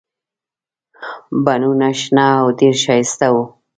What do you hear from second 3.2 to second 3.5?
وو.